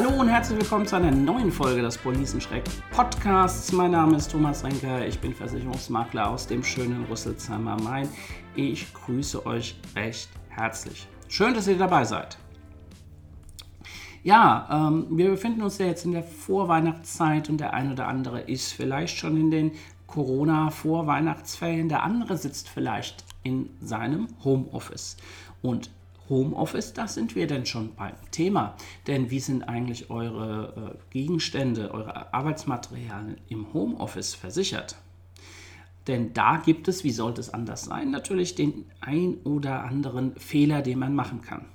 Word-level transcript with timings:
Hallo 0.00 0.10
und 0.10 0.28
herzlich 0.28 0.60
willkommen 0.60 0.86
zu 0.86 0.94
einer 0.94 1.10
neuen 1.10 1.50
Folge 1.50 1.82
des 1.82 1.98
Policenschreck 1.98 2.62
Podcasts. 2.92 3.72
Mein 3.72 3.90
Name 3.90 4.16
ist 4.16 4.30
Thomas 4.30 4.62
Renker, 4.62 5.04
ich 5.04 5.18
bin 5.18 5.34
Versicherungsmakler 5.34 6.30
aus 6.30 6.46
dem 6.46 6.62
schönen 6.62 7.04
Rüsselsheimer 7.06 7.76
Main. 7.82 8.08
Ich 8.54 8.94
grüße 8.94 9.44
euch 9.44 9.74
recht 9.96 10.28
herzlich. 10.50 11.08
Schön, 11.26 11.52
dass 11.52 11.66
ihr 11.66 11.76
dabei 11.76 12.04
seid. 12.04 12.38
Ja, 14.22 14.68
ähm, 14.70 15.08
wir 15.10 15.30
befinden 15.30 15.62
uns 15.62 15.78
ja 15.78 15.86
jetzt 15.86 16.04
in 16.04 16.12
der 16.12 16.22
Vorweihnachtszeit 16.22 17.48
und 17.48 17.58
der 17.58 17.74
ein 17.74 17.90
oder 17.90 18.06
andere 18.06 18.42
ist 18.42 18.74
vielleicht 18.74 19.18
schon 19.18 19.36
in 19.36 19.50
den 19.50 19.72
Corona-Vorweihnachtsferien, 20.06 21.88
der 21.88 22.04
andere 22.04 22.36
sitzt 22.36 22.68
vielleicht 22.68 23.24
in 23.42 23.68
seinem 23.80 24.28
Homeoffice. 24.44 25.16
Und 25.60 25.90
Homeoffice, 26.28 26.92
da 26.92 27.08
sind 27.08 27.34
wir 27.34 27.46
denn 27.46 27.66
schon 27.66 27.94
beim 27.94 28.14
Thema. 28.30 28.76
Denn 29.06 29.30
wie 29.30 29.40
sind 29.40 29.62
eigentlich 29.62 30.10
eure 30.10 30.94
äh, 30.94 31.12
Gegenstände, 31.12 31.92
eure 31.92 32.32
Arbeitsmaterialien 32.32 33.38
im 33.48 33.72
Homeoffice 33.72 34.34
versichert? 34.34 34.96
Denn 36.06 36.32
da 36.32 36.56
gibt 36.56 36.88
es, 36.88 37.04
wie 37.04 37.10
sollte 37.10 37.40
es 37.40 37.52
anders 37.52 37.84
sein, 37.84 38.10
natürlich 38.10 38.54
den 38.54 38.86
ein 39.00 39.36
oder 39.44 39.84
anderen 39.84 40.34
Fehler, 40.36 40.80
den 40.80 40.98
man 40.98 41.14
machen 41.14 41.42
kann. 41.42 41.66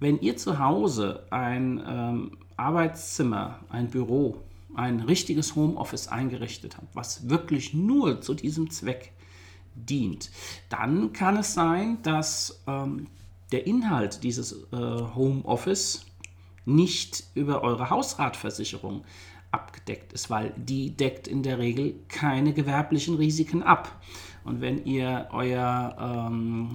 Wenn 0.00 0.18
ihr 0.20 0.36
zu 0.36 0.58
Hause 0.58 1.26
ein 1.30 1.80
ähm, 1.86 2.38
Arbeitszimmer, 2.56 3.60
ein 3.68 3.88
Büro, 3.88 4.38
ein 4.74 5.00
richtiges 5.00 5.54
Homeoffice 5.54 6.08
eingerichtet 6.08 6.76
habt, 6.76 6.94
was 6.94 7.28
wirklich 7.28 7.72
nur 7.72 8.20
zu 8.20 8.34
diesem 8.34 8.70
Zweck 8.70 9.12
dient, 9.74 10.30
dann 10.68 11.12
kann 11.12 11.36
es 11.36 11.54
sein, 11.54 11.98
dass 12.02 12.62
ähm, 12.66 13.06
der 13.52 13.66
Inhalt 13.66 14.22
dieses 14.22 14.64
äh, 14.72 14.76
Homeoffice 14.76 16.06
nicht 16.64 17.24
über 17.34 17.62
eure 17.62 17.90
Hausratversicherung 17.90 19.04
abgedeckt 19.50 20.12
ist, 20.12 20.30
weil 20.30 20.52
die 20.56 20.96
deckt 20.96 21.26
in 21.26 21.42
der 21.42 21.58
Regel 21.58 21.94
keine 22.08 22.52
gewerblichen 22.52 23.16
Risiken 23.16 23.62
ab. 23.62 24.00
Und 24.44 24.60
wenn 24.60 24.84
ihr 24.84 25.28
euer 25.32 26.28
ähm, 26.30 26.72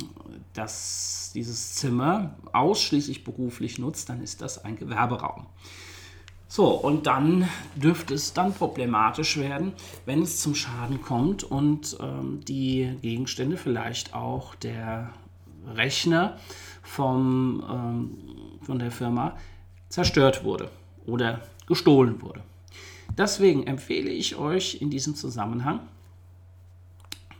das, 0.53 1.31
dieses 1.33 1.75
Zimmer 1.75 2.35
ausschließlich 2.53 3.23
beruflich 3.23 3.79
nutzt, 3.79 4.09
dann 4.09 4.21
ist 4.21 4.41
das 4.41 4.63
ein 4.63 4.75
Gewerberaum. 4.75 5.47
So, 6.47 6.67
und 6.69 7.07
dann 7.07 7.49
dürfte 7.75 8.13
es 8.13 8.33
dann 8.33 8.53
problematisch 8.53 9.37
werden, 9.37 9.73
wenn 10.05 10.21
es 10.21 10.39
zum 10.39 10.53
Schaden 10.53 11.01
kommt 11.01 11.43
und 11.43 11.97
ähm, 11.99 12.41
die 12.47 12.97
Gegenstände, 13.01 13.57
vielleicht 13.57 14.13
auch 14.13 14.53
der 14.55 15.11
Rechner 15.67 16.37
vom, 16.83 17.63
ähm, 17.69 18.59
von 18.61 18.79
der 18.79 18.91
Firma 18.91 19.37
zerstört 19.89 20.43
wurde 20.43 20.69
oder 21.05 21.41
gestohlen 21.67 22.21
wurde. 22.21 22.41
Deswegen 23.17 23.65
empfehle 23.65 24.09
ich 24.09 24.35
euch 24.35 24.81
in 24.81 24.89
diesem 24.89 25.15
Zusammenhang, 25.15 25.79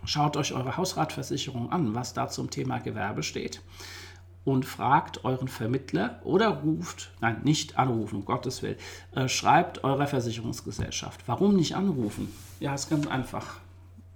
schaut 0.05 0.37
euch 0.37 0.53
eure 0.53 0.77
Hausratversicherung 0.77 1.71
an, 1.71 1.95
was 1.95 2.13
da 2.13 2.29
zum 2.29 2.49
Thema 2.49 2.79
Gewerbe 2.79 3.23
steht 3.23 3.61
und 4.45 4.63
fragt 4.63 5.25
euren 5.25 5.47
Vermittler 5.47 6.21
oder 6.23 6.49
ruft, 6.49 7.11
nein, 7.19 7.41
nicht 7.43 7.77
anrufen, 7.77 8.17
um 8.17 8.25
Gottes 8.25 8.61
Willen, 8.61 8.77
äh, 9.15 9.27
schreibt 9.27 9.83
eurer 9.83 10.07
Versicherungsgesellschaft. 10.07 11.21
Warum 11.25 11.55
nicht 11.55 11.75
anrufen? 11.75 12.31
Ja, 12.59 12.75
ist 12.75 12.89
ganz 12.89 13.07
einfach. 13.07 13.59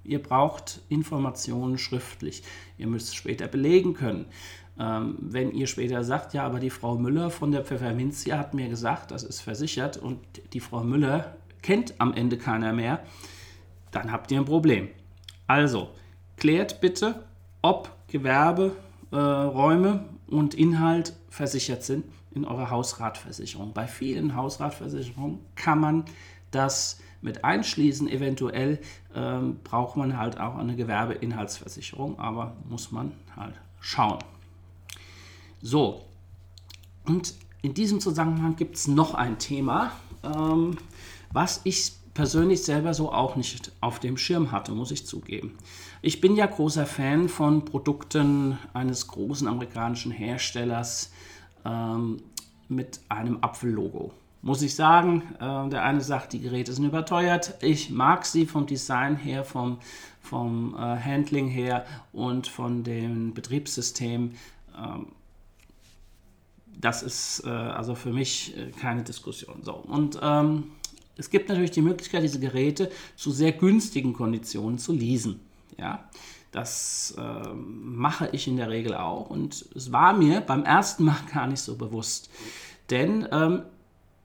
Ihr 0.09 0.21
braucht 0.21 0.81
Informationen 0.89 1.77
schriftlich. 1.77 2.41
Ihr 2.79 2.87
müsst 2.87 3.09
es 3.09 3.15
später 3.15 3.47
belegen 3.47 3.93
können. 3.93 4.25
Ähm, 4.79 5.17
wenn 5.19 5.51
ihr 5.51 5.67
später 5.67 6.03
sagt, 6.03 6.33
ja, 6.33 6.45
aber 6.45 6.59
die 6.59 6.71
Frau 6.71 6.97
Müller 6.97 7.29
von 7.29 7.51
der 7.51 7.63
Pfefferminzia 7.63 8.37
hat 8.39 8.55
mir 8.55 8.69
gesagt, 8.69 9.11
das 9.11 9.21
ist 9.21 9.41
versichert 9.41 9.97
und 9.97 10.19
die 10.53 10.61
Frau 10.61 10.83
Müller 10.83 11.35
kennt 11.61 11.93
am 11.99 12.13
Ende 12.13 12.37
keiner 12.39 12.73
mehr, 12.73 13.03
dann 13.91 14.11
habt 14.11 14.31
ihr 14.31 14.39
ein 14.39 14.45
Problem. 14.45 14.87
Also, 15.45 15.89
klärt 16.37 16.81
bitte, 16.81 17.23
ob 17.61 17.95
Gewerberäume 18.07 20.05
äh, 20.29 20.33
und 20.33 20.55
Inhalt 20.55 21.13
versichert 21.29 21.83
sind 21.83 22.05
in 22.31 22.45
eurer 22.45 22.71
Hausratversicherung. 22.71 23.73
Bei 23.73 23.85
vielen 23.85 24.35
Hausratversicherungen 24.35 25.39
kann 25.55 25.79
man 25.79 26.05
das 26.49 26.99
mit 27.21 27.43
einschließen. 27.43 28.07
Eventuell 28.07 28.79
ähm, 29.15 29.59
braucht 29.63 29.97
man 29.97 30.17
halt 30.17 30.39
auch 30.39 30.55
eine 30.55 30.75
Gewerbeinhaltsversicherung, 30.75 32.19
aber 32.19 32.55
muss 32.69 32.91
man 32.91 33.11
halt 33.35 33.55
schauen. 33.79 34.19
So, 35.61 36.05
und 37.05 37.33
in 37.61 37.73
diesem 37.73 37.99
Zusammenhang 37.99 38.55
gibt 38.55 38.77
es 38.77 38.87
noch 38.87 39.13
ein 39.13 39.39
Thema, 39.39 39.91
ähm, 40.23 40.77
was 41.31 41.61
ich 41.63 41.93
persönlich 42.13 42.63
selber 42.63 42.93
so 42.93 43.11
auch 43.11 43.35
nicht 43.35 43.71
auf 43.81 43.99
dem 43.99 44.17
Schirm 44.17 44.51
hatte, 44.51 44.71
muss 44.73 44.91
ich 44.91 45.05
zugeben. 45.05 45.57
Ich 46.01 46.21
bin 46.21 46.35
ja 46.35 46.45
großer 46.45 46.85
Fan 46.85 47.29
von 47.29 47.65
Produkten 47.65 48.57
eines 48.73 49.07
großen 49.07 49.47
amerikanischen 49.47 50.11
Herstellers 50.11 51.11
ähm, 51.65 52.17
mit 52.67 52.99
einem 53.09 53.39
Apfellogo. 53.41 54.11
Muss 54.41 54.61
ich 54.61 54.75
sagen, 54.75 55.23
äh, 55.39 55.69
der 55.69 55.83
eine 55.83 56.01
sagt, 56.01 56.33
die 56.33 56.39
Geräte 56.39 56.71
sind 56.71 56.85
überteuert. 56.85 57.55
Ich 57.61 57.89
mag 57.89 58.25
sie 58.25 58.45
vom 58.45 58.65
Design 58.65 59.17
her, 59.17 59.43
vom, 59.43 59.79
vom 60.21 60.75
äh, 60.75 60.77
Handling 60.77 61.49
her 61.49 61.85
und 62.13 62.47
von 62.47 62.83
dem 62.83 63.33
Betriebssystem. 63.33 64.31
Ähm, 64.77 65.07
das 66.79 67.03
ist 67.03 67.43
äh, 67.45 67.49
also 67.49 67.95
für 67.95 68.11
mich 68.13 68.55
äh, 68.57 68.71
keine 68.71 69.03
Diskussion. 69.03 69.61
So. 69.63 69.73
Und 69.73 70.19
ähm, 70.21 70.71
es 71.17 71.29
gibt 71.29 71.49
natürlich 71.49 71.71
die 71.71 71.81
Möglichkeit, 71.81 72.23
diese 72.23 72.39
Geräte 72.39 72.89
zu 73.17 73.31
sehr 73.31 73.51
günstigen 73.51 74.13
Konditionen 74.13 74.77
zu 74.77 74.93
leasen. 74.93 75.41
Ja, 75.77 76.07
das 76.51 77.13
äh, 77.17 77.53
mache 77.53 78.29
ich 78.31 78.47
in 78.47 78.57
der 78.57 78.69
Regel 78.69 78.95
auch 78.95 79.29
und 79.29 79.65
es 79.75 79.91
war 79.91 80.13
mir 80.13 80.41
beim 80.41 80.63
ersten 80.63 81.05
Mal 81.05 81.19
gar 81.33 81.47
nicht 81.47 81.59
so 81.59 81.75
bewusst. 81.75 82.29
Denn 82.89 83.27
ähm, 83.31 83.63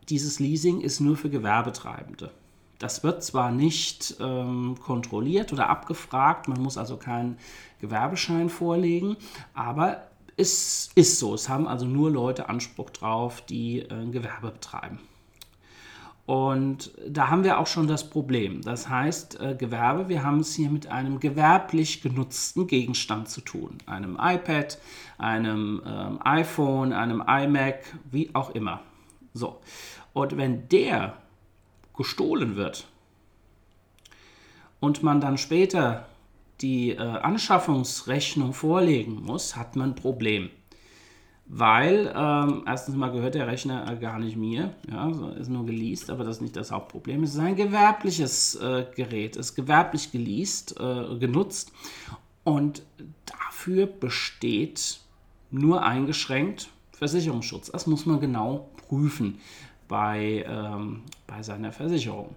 dieses 0.09 0.41
Leasing 0.41 0.81
ist 0.81 1.01
nur 1.01 1.17
für 1.17 1.31
Gewerbetreibende. 1.31 2.31
Das 2.79 3.03
wird 3.05 3.23
zwar 3.23 3.51
nicht 3.51 4.17
ähm, 4.21 4.77
kontrolliert 4.81 5.53
oder 5.53 5.71
abgefragt, 5.71 6.49
man 6.49 6.61
muss 6.61 6.77
also 6.77 6.97
keinen 6.97 7.39
Gewerbeschein 7.81 8.49
vorlegen, 8.49 9.17
aber 9.55 10.09
es 10.37 10.91
ist 10.95 11.19
so. 11.19 11.35
Es 11.35 11.49
haben 11.49 11.69
also 11.69 11.87
nur 11.87 12.11
Leute 12.11 12.49
Anspruch 12.49 12.91
drauf, 12.91 13.41
die 13.43 13.81
äh, 13.81 14.07
Gewerbe 14.11 14.51
betreiben. 14.51 14.99
Und 16.27 16.93
da 17.07 17.29
haben 17.29 17.45
wir 17.45 17.59
auch 17.59 17.67
schon 17.67 17.87
das 17.87 18.09
Problem. 18.09 18.63
Das 18.63 18.89
heißt, 18.89 19.41
äh, 19.41 19.55
Gewerbe, 19.59 20.09
wir 20.09 20.23
haben 20.23 20.41
es 20.41 20.55
hier 20.55 20.71
mit 20.71 20.87
einem 20.87 21.21
gewerblich 21.21 22.01
genutzten 22.01 22.67
Gegenstand 22.67 23.29
zu 23.29 23.43
tun. 23.43 23.77
Einem 23.85 24.19
iPad, 24.21 24.79
einem 25.19 25.83
ähm, 25.87 26.19
iPhone, 26.25 26.95
einem 26.95 27.23
iMac, 27.27 27.85
wie 28.11 28.35
auch 28.35 28.51
immer. 28.51 28.81
So. 29.35 29.61
Und 30.13 30.37
wenn 30.37 30.69
der 30.69 31.19
gestohlen 31.97 32.57
wird 32.57 32.87
und 34.81 35.03
man 35.03 35.21
dann 35.21 35.39
später 35.39 36.07
die 36.61 36.91
äh, 36.91 36.99
Anschaffungsrechnung 36.99 38.53
vorlegen 38.53 39.23
muss, 39.23 39.57
hat 39.57 39.77
man 39.77 39.91
ein 39.91 39.95
Problem. 39.95 40.51
Weil, 41.47 42.13
ähm, 42.17 42.63
erstens 42.65 42.95
mal 42.95 43.13
gehört 43.13 43.35
der 43.35 43.47
Rechner 43.47 43.91
äh, 43.91 43.97
gar 43.97 44.19
nicht 44.19 44.37
mir, 44.37 44.73
ja, 44.91 45.11
ist 45.33 45.51
nur 45.51 45.67
geleast, 45.67 46.09
aber 46.11 46.25
das 46.25 46.37
ist 46.37 46.43
nicht 46.43 46.57
das 46.57 46.71
Hauptproblem. 46.71 47.23
Es 47.23 47.35
ist 47.35 47.41
ein 47.41 47.57
gewerbliches 47.57 48.55
äh, 48.55 48.87
Gerät, 48.95 49.37
ist 49.37 49.55
gewerblich 49.55 50.11
geleast, 50.11 50.81
äh, 50.81 51.19
genutzt 51.19 51.73
und 52.45 52.83
dafür 53.27 53.87
besteht 53.87 55.01
nur 55.51 55.83
eingeschränkt 55.83 56.71
Versicherungsschutz. 56.93 57.71
Das 57.73 57.87
muss 57.87 58.07
man 58.07 58.21
genau 58.21 58.71
prüfen 58.89 59.39
bei, 59.89 60.45
ähm, 60.49 61.03
bei 61.27 61.43
seiner 61.43 61.73
Versicherung. 61.73 62.37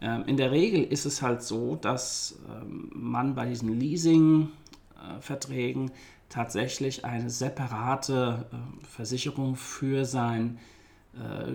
Ähm, 0.00 0.24
in 0.26 0.36
der 0.36 0.52
Regel 0.52 0.84
ist 0.84 1.06
es 1.06 1.22
halt 1.22 1.42
so, 1.42 1.74
dass 1.76 2.38
ähm, 2.48 2.90
man 2.94 3.34
bei 3.34 3.46
diesen 3.46 3.76
Leasing-Verträgen 3.78 5.90
tatsächlich 6.28 7.04
eine 7.04 7.30
separate 7.30 8.46
äh, 8.52 8.56
Versicherung 8.86 9.56
für 9.56 10.04
sein 10.04 10.58
äh, 11.14 11.54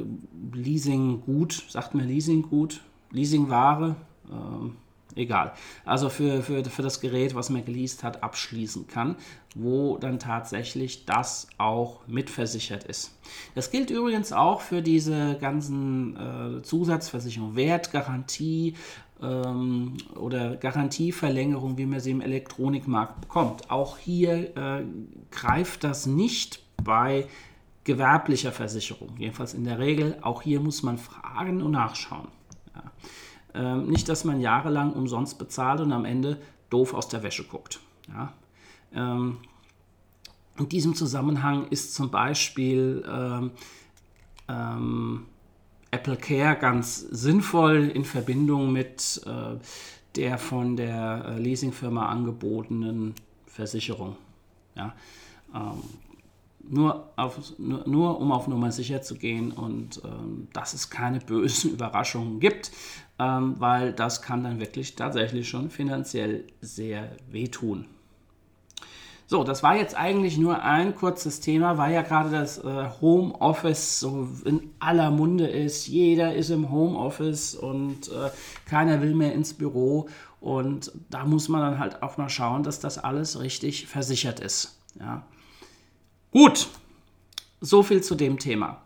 Leasing-Gut, 0.53 1.63
sagt 1.69 1.95
man 1.95 2.05
Leasing-Gut, 2.07 2.81
Leasing-Ware, 3.11 3.95
ähm, 4.31 4.75
egal. 5.15 5.53
Also 5.85 6.09
für, 6.09 6.41
für, 6.41 6.63
für 6.65 6.81
das 6.81 7.01
Gerät, 7.01 7.35
was 7.35 7.49
man 7.49 7.65
geleast 7.65 8.03
hat, 8.03 8.23
abschließen 8.23 8.87
kann, 8.87 9.15
wo 9.55 9.97
dann 9.97 10.19
tatsächlich 10.19 11.05
das 11.05 11.47
auch 11.57 12.07
mitversichert 12.07 12.83
ist. 12.83 13.17
Das 13.55 13.71
gilt 13.71 13.89
übrigens 13.89 14.33
auch 14.33 14.61
für 14.61 14.81
diese 14.81 15.37
ganzen 15.39 16.17
äh, 16.17 16.61
Zusatzversicherungen, 16.63 17.55
Wertgarantie 17.55 18.75
ähm, 19.21 19.97
oder 20.15 20.55
Garantieverlängerung, 20.55 21.77
wie 21.77 21.85
man 21.85 21.99
sie 21.99 22.11
im 22.11 22.21
Elektronikmarkt 22.21 23.21
bekommt. 23.21 23.69
Auch 23.71 23.97
hier 23.97 24.55
äh, 24.57 24.83
greift 25.31 25.83
das 25.83 26.05
nicht 26.05 26.61
bei 26.83 27.27
gewerblicher 27.83 28.51
Versicherung. 28.51 29.09
Jedenfalls 29.17 29.53
in 29.53 29.65
der 29.65 29.79
Regel. 29.79 30.17
Auch 30.21 30.41
hier 30.41 30.59
muss 30.59 30.83
man 30.83 30.97
fragen 30.97 31.61
und 31.61 31.71
nachschauen. 31.71 32.27
Ähm, 33.55 33.87
nicht, 33.87 34.09
dass 34.09 34.23
man 34.23 34.41
jahrelang 34.41 34.93
umsonst 34.93 35.37
bezahlt 35.37 35.79
und 35.81 35.91
am 35.91 36.05
Ende 36.05 36.39
doof 36.69 36.93
aus 36.93 37.07
der 37.07 37.23
Wäsche 37.23 37.43
guckt. 37.43 37.79
Ja. 38.09 38.33
Ähm, 38.93 39.37
in 40.57 40.69
diesem 40.69 40.95
Zusammenhang 40.95 41.67
ist 41.69 41.95
zum 41.95 42.11
Beispiel 42.11 43.03
ähm, 43.07 43.51
ähm, 44.47 45.25
Apple 45.91 46.17
Care 46.17 46.55
ganz 46.55 46.99
sinnvoll 46.99 47.91
in 47.93 48.05
Verbindung 48.05 48.71
mit 48.71 49.21
äh, 49.25 49.57
der 50.15 50.37
von 50.37 50.75
der 50.75 51.25
äh, 51.27 51.39
Leasingfirma 51.39 52.07
angebotenen 52.07 53.15
Versicherung. 53.45 54.15
Ja, 54.75 54.95
ähm, 55.53 55.83
nur, 56.63 57.11
auf, 57.15 57.57
nur, 57.57 57.87
nur, 57.87 58.19
um 58.19 58.31
auf 58.31 58.47
Nummer 58.47 58.71
sicher 58.71 59.01
zu 59.01 59.15
gehen 59.15 59.51
und 59.51 60.01
ähm, 60.05 60.47
dass 60.53 60.73
es 60.73 60.89
keine 60.89 61.19
bösen 61.19 61.71
Überraschungen 61.73 62.39
gibt, 62.39 62.71
ähm, 63.19 63.55
weil 63.59 63.93
das 63.93 64.21
kann 64.21 64.43
dann 64.43 64.59
wirklich 64.59 64.95
tatsächlich 64.95 65.47
schon 65.47 65.69
finanziell 65.69 66.45
sehr 66.61 67.15
wehtun. 67.29 67.85
So, 69.25 69.43
das 69.43 69.63
war 69.63 69.75
jetzt 69.75 69.95
eigentlich 69.95 70.37
nur 70.37 70.61
ein 70.61 70.95
kurzes 70.95 71.39
Thema, 71.39 71.77
weil 71.77 71.93
ja 71.93 72.01
gerade 72.01 72.29
das 72.29 72.59
äh, 72.63 72.89
Homeoffice 73.01 73.99
so 73.99 74.27
in 74.45 74.69
aller 74.79 75.11
Munde 75.11 75.47
ist. 75.47 75.87
Jeder 75.87 76.35
ist 76.35 76.49
im 76.49 76.69
Homeoffice 76.69 77.55
und 77.55 78.09
äh, 78.09 78.29
keiner 78.65 79.01
will 79.01 79.15
mehr 79.15 79.33
ins 79.33 79.53
Büro. 79.53 80.07
Und 80.39 80.91
da 81.09 81.25
muss 81.25 81.47
man 81.47 81.61
dann 81.61 81.79
halt 81.79 82.03
auch 82.03 82.17
mal 82.17 82.29
schauen, 82.29 82.63
dass 82.63 82.79
das 82.79 82.97
alles 82.97 83.39
richtig 83.39 83.87
versichert 83.87 84.39
ist. 84.39 84.77
Ja. 84.99 85.23
Gut, 86.33 86.67
so 87.61 87.83
viel 87.83 88.01
zu 88.01 88.15
dem 88.15 88.39
Thema. 88.39 88.81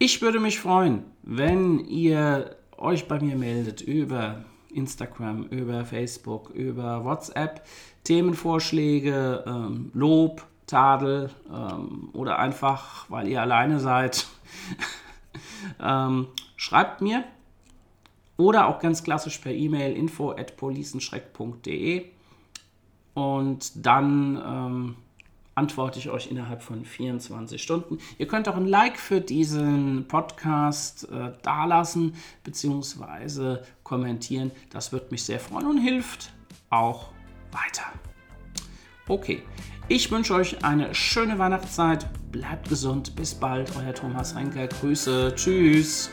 Ich 0.00 0.22
würde 0.22 0.40
mich 0.40 0.58
freuen, 0.58 1.04
wenn 1.22 1.78
ihr 1.78 2.56
euch 2.76 3.06
bei 3.06 3.20
mir 3.20 3.36
meldet 3.36 3.80
über 3.80 4.44
Instagram, 4.74 5.44
über 5.44 5.84
Facebook, 5.84 6.50
über 6.50 7.04
WhatsApp. 7.04 7.64
Themenvorschläge, 8.02 9.44
ähm, 9.46 9.92
Lob, 9.94 10.44
Tadel 10.66 11.30
ähm, 11.48 12.08
oder 12.12 12.40
einfach, 12.40 13.08
weil 13.08 13.28
ihr 13.28 13.40
alleine 13.40 13.78
seid, 13.78 14.26
ähm, 15.80 16.26
schreibt 16.56 17.02
mir 17.02 17.22
oder 18.36 18.66
auch 18.66 18.80
ganz 18.80 19.04
klassisch 19.04 19.38
per 19.38 19.52
E-Mail 19.52 19.96
info 19.96 20.32
at 20.32 20.56
policenschreck.de 20.56 22.06
und 23.14 23.86
dann 23.86 24.42
ähm, 24.44 24.96
antworte 25.56 25.98
ich 25.98 26.10
euch 26.10 26.30
innerhalb 26.30 26.62
von 26.62 26.84
24 26.84 27.60
Stunden. 27.60 27.98
Ihr 28.18 28.28
könnt 28.28 28.48
auch 28.48 28.56
ein 28.56 28.66
Like 28.66 28.98
für 28.98 29.20
diesen 29.20 30.06
Podcast 30.06 31.08
äh, 31.10 31.32
dalassen 31.42 32.14
bzw. 32.44 33.58
kommentieren. 33.82 34.52
Das 34.70 34.92
wird 34.92 35.10
mich 35.10 35.24
sehr 35.24 35.40
freuen 35.40 35.66
und 35.66 35.78
hilft 35.78 36.32
auch 36.70 37.10
weiter. 37.50 37.84
Okay, 39.08 39.42
ich 39.88 40.10
wünsche 40.10 40.34
euch 40.34 40.64
eine 40.64 40.94
schöne 40.94 41.38
Weihnachtszeit. 41.38 42.06
Bleibt 42.32 42.68
gesund. 42.68 43.16
Bis 43.16 43.34
bald. 43.34 43.74
Euer 43.76 43.94
Thomas 43.94 44.34
Renker. 44.36 44.66
Grüße. 44.66 45.32
Tschüss. 45.36 46.10